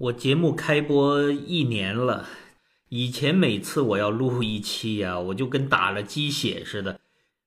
[0.00, 2.24] 我节目开播一年了，
[2.88, 6.98] 以前每次我要录一期呀，我就跟打了鸡血似的，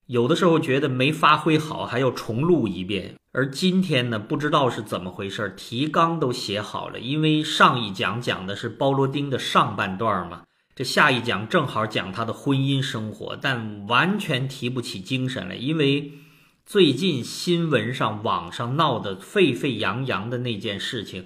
[0.06, 3.16] 有的时候觉得没发挥好，还要重录一遍。
[3.32, 10.44] 而今天呢，不知道是怎么回事，提纲都写好了，因为上一讲讲的是包罗丁的上半段嘛，
[10.76, 16.12] 这下一讲正好讲他的婚姻生活，但完全提不起精神来，因为
[16.68, 21.26] 最近新闻上、网上闹得沸沸扬扬的那件事情。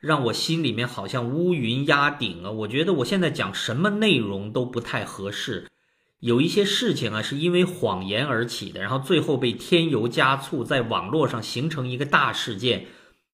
[0.00, 2.50] 让我心里面好像乌云压顶啊！
[2.50, 5.66] 我觉得我现在讲什么内容都不太合适。
[6.20, 12.86] 有一些事情啊，是因为谎言而起的，然后最后被添油加醋，在网络上形成一个大事件。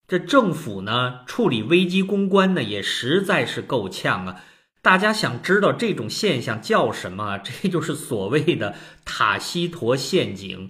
[0.09, 4.43] 这政府呢，处理危机公关呢，也实在是够呛啊！
[4.83, 7.39] 大家想知道这种现象叫什么？
[7.63, 10.69] 这就是所谓的塔西佗陷阱。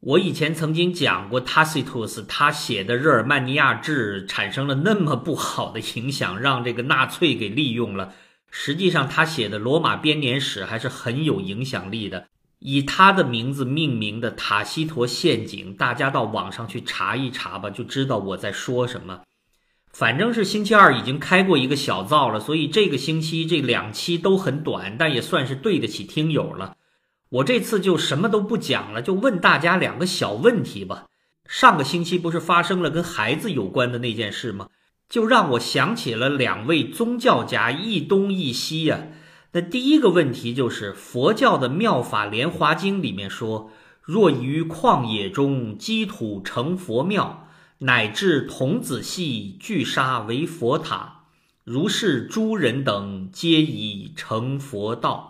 [0.00, 8.14] 我以前曾经讲过，塔西佗斯他写的《日耳曼尼亚志》产生了那么不好的影响，让这个纳粹给利用了。
[8.50, 12.28] 实际上，他写的《罗马编年史》还是很有影响力的。
[12.60, 19.20] 以他的名字命名的塔西佗陷阱，大家到网上去查一查吧，就知道我在说什么。
[19.92, 26.74] 反正是星期二已经开过一个小灶了，所以这个星期这两期都很短，但也算是对得起听友了。
[27.30, 31.06] 我这次就什么都不讲了，就问大家两个小问题吧。
[31.46, 34.68] 上个星期不是发生了跟孩子有关的那件事吗？
[35.08, 39.08] 就让我想起了两位宗教家一东一西呀。
[39.52, 43.72] 那第一个问题就是佛教的《妙法莲华经》里面说
[44.02, 51.24] ：“若于旷野中积土成佛庙，乃至童子戏聚沙为佛塔，
[51.64, 55.29] 如是诸人等皆已成佛道。”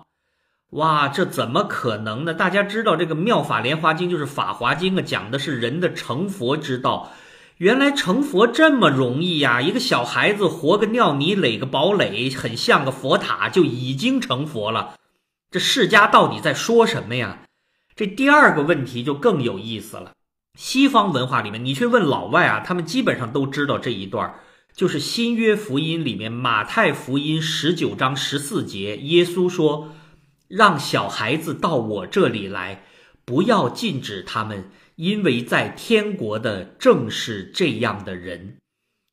[0.71, 2.33] 哇，这怎么可能呢？
[2.33, 7.11] 大家知道这个《妙法莲华经》就是《法华经》啊，讲的是人的成佛之道。
[7.57, 9.61] 原来成佛这么容易呀？
[9.61, 14.95] 一个小孩子活个尿泥，垒个堡垒，很像个佛塔，就已经成佛了。
[15.51, 17.41] 这释迦到底在说什么呀？
[17.97, 20.13] 这第二个问题就更有意思了。
[20.57, 24.37] 西方文化里面，你去问老外啊，他们基本上都知道这一段，
[24.73, 29.89] 就是新约福音里面马太福音十九章十四节，耶稣说。
[30.51, 32.83] 让小孩子到我这里来，
[33.25, 38.57] 不要禁止他们，因为在天国的正是这样的人。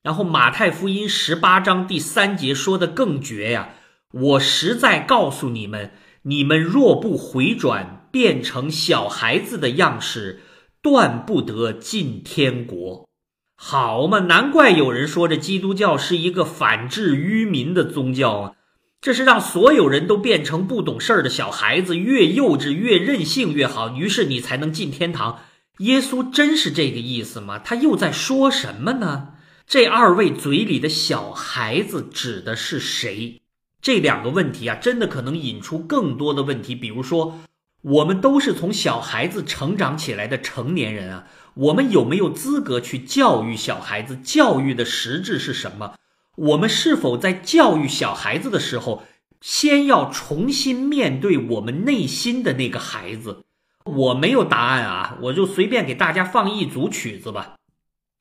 [0.01, 3.75] 然后马太福音十八章第三节说的更绝呀！
[4.13, 5.91] 我实在告诉你们，
[6.23, 10.41] 你们若不回转，变成小孩子的样式，
[10.81, 13.07] 断不得进天国。
[13.55, 18.53] 好嘛，难怪有人说这基督教是一个反制愚民的宗教啊！
[18.99, 25.39] 这是让所有人都变成不懂事儿的小孩子，越幼稚越任性越好，于是你才能进天堂。
[25.79, 27.59] 耶稣真是这个意思吗？
[27.59, 29.29] 他又在说什么呢？
[29.67, 33.41] 这二位嘴里的小孩子指的是谁？
[33.79, 36.73] 这两个问题啊，真的可能引出更多的问题。
[36.73, 37.39] 比如说，
[37.81, 44.17] 我们都是从小孩子成长起来的成年人啊，我们有没有资格去教育小孩子？
[44.17, 45.93] 教育的实质是什么？
[46.37, 49.01] 我们是否在教育小孩子的时候，
[49.41, 53.43] 先要重新面对我们内心的那个孩子？
[53.85, 57.55] 我没有答案啊，我就随便给大家放一组曲子吧。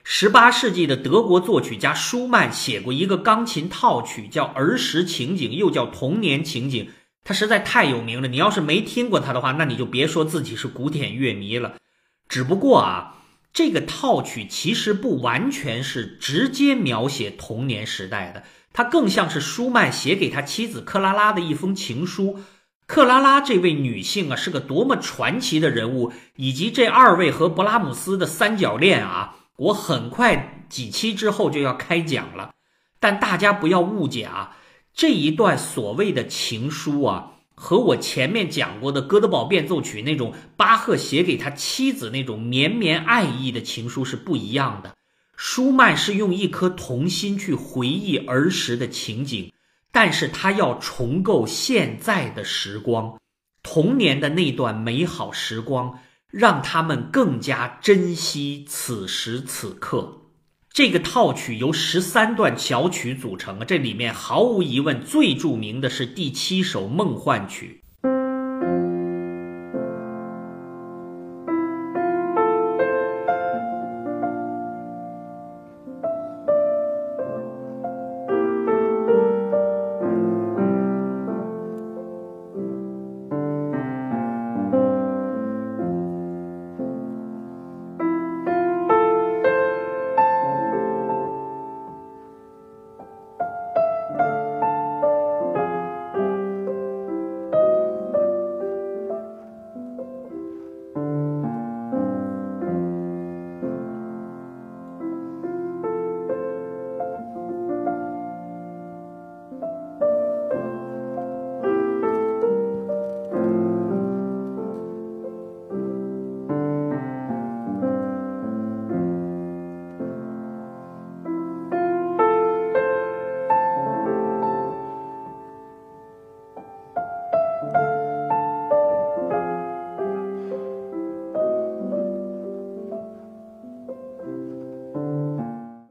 [0.03, 6.85] 十八世纪的德国作曲家舒曼写过一个钢琴套曲，叫《儿时情景》，又叫《童年情景》，
[7.23, 8.27] 他实在太有名了。
[8.27, 11.75] 你要是没听过他的话，那你就别说自己是古典乐迷了。
[12.27, 13.16] 只不过啊。
[13.57, 22.39] 这个套曲其实不完全是直接描写童年时代的，它更像是舒曼写给他妻子克拉拉的一封情书。
[22.85, 29.37] 克拉拉这位女性啊，是个多么传奇的人物，以及这二位和勃拉姆斯的三角恋啊！
[29.57, 32.51] 我很快几期之后就要开讲了，
[32.99, 34.55] 但大家不要误解啊，
[34.93, 37.31] 这一段所谓的情书啊。
[37.59, 44.93] 和我前面讲过的《哥德堡变奏曲》那种巴赫写给他妻子那种绵绵爱意的情书是不一样的。
[45.35, 49.51] 舒曼是用一颗童心去回忆儿时的情景，
[49.91, 53.19] 但是他要重构现在的时光，
[53.63, 55.99] 童年的那段美好时光，
[56.29, 60.26] 让他们更加珍惜此时此刻。
[60.77, 67.81] 这个套曲由十三段小曲组成，这里面毫无疑问最著名的是第七首梦幻曲。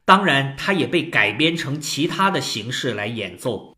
[0.06, 3.75] 当然，它也被改编成其他的形式来演奏。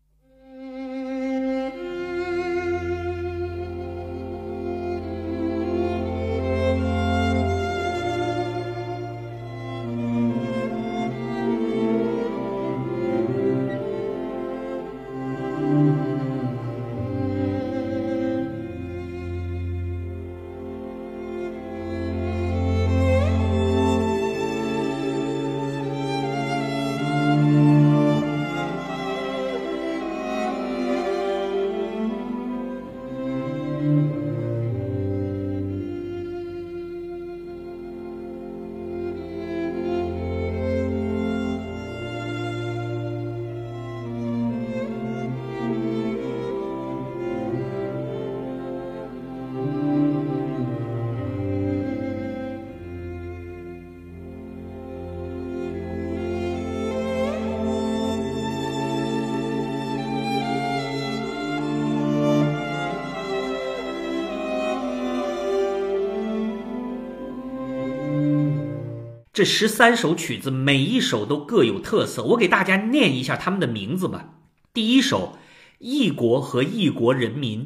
[69.31, 72.23] 这十三首曲子，每一首都各有特色。
[72.23, 74.33] 我给大家念一下他们的名字吧。
[74.73, 75.37] 第一首
[75.77, 77.61] 《异国和异国人民》，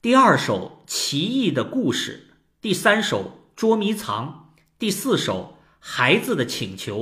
[0.00, 2.28] 第二首《奇异的故事》，
[2.60, 3.24] 第三首
[3.56, 6.98] 《捉迷藏》，第四首《孩子的请求》，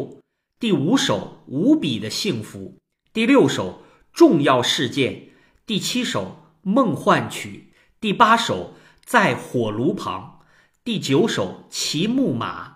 [0.59, 2.77] 第五首《无比的幸福》，
[3.13, 3.83] 第六首
[4.15, 5.13] 《重要事件》，
[5.67, 6.23] 第七首
[6.63, 8.75] 《梦幻曲》，第八首
[9.05, 10.41] 《在火炉旁》，
[10.83, 12.69] 第九首《骑木马》。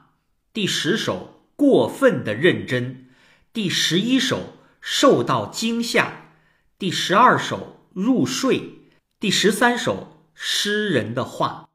[0.54, 3.08] 第十首过分的认真，
[3.52, 6.28] 第十一首受到惊吓，
[6.78, 8.62] 第十二首入睡，
[9.18, 11.70] 第十三首诗人的话。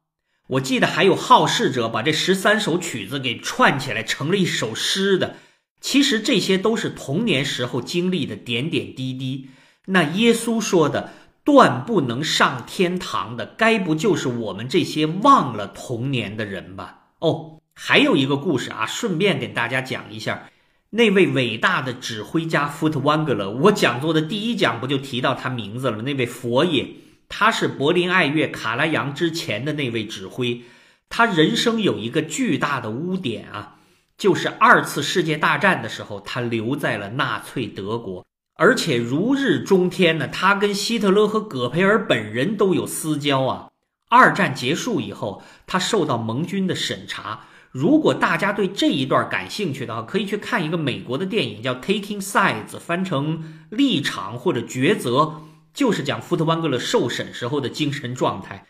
[0.48, 5.36] 我记得还有好事者把这十三首曲子给串起来成了一首诗的。
[5.82, 9.50] 其实这些都是童年时候经历的点点滴滴。
[9.88, 11.12] 那耶稣说的
[11.44, 17.10] 断不能上天堂的，该不就是我们这些忘了童年的人吧？
[17.20, 17.58] 哦。
[17.82, 20.50] 还有一个故事啊，顺便给大家讲一下，
[20.90, 23.50] 那位伟大的指挥家福特万格勒。
[23.50, 26.04] 我讲座的第一讲不就提到他名字了吗？
[26.04, 26.90] 那位佛爷，
[27.30, 30.64] 他是柏林爱乐卡拉扬之前的那位指挥。
[31.08, 33.78] 他人生有一个巨大的污点啊，
[34.18, 40.28] 就是二次世界大战的时候，他留在了纳粹德国，而且如日中天呢。
[40.28, 43.70] 他跟希特勒和葛培尔本人都有私交啊。
[44.10, 47.46] 二战结束以后，他受到盟军的审查。
[47.72, 55.44] 如果大家对这一段感兴趣的话，可以去看一个美国的电影，叫《Taking Sides》，翻成立场或者抉择，
[55.74, 58.66] 就是讲福特万格勒受审时候的精神状态。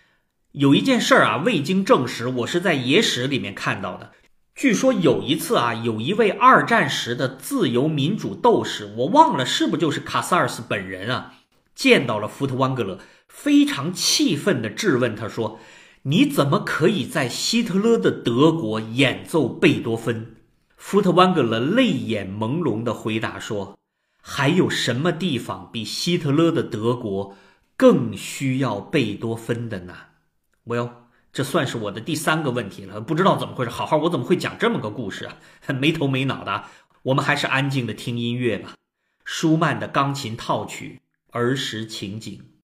[0.51, 4.11] 有一件事儿啊，未经证实，我是在野史里面看到的。
[4.53, 11.35] 据说有一次啊，有一位二战时的自由民主斗士，我忘了是不是就是卡萨尔斯本人啊，
[11.73, 15.59] 见到了福特万格勒，非常气愤地质问他说。
[16.09, 20.37] 你怎么可以在希特勒的德国演奏贝多芬？
[20.75, 23.77] 福特万格勒泪眼朦胧地回答说
[24.19, 27.37] ：“还有什么地方比希特勒的德国
[27.77, 29.93] 更需要贝多芬的呢
[30.65, 30.89] ？”？”Well，，
[31.31, 33.69] 这算是我的第三个问题了，不知道怎么回事。
[33.69, 35.37] 好好，我怎么会讲这么个故事啊？
[35.79, 36.63] 没头没脑的。
[37.03, 38.73] 我们还是安静的听音乐吧。
[39.23, 41.01] 舒曼的钢琴套曲
[41.37, 42.35] 《儿时情景》。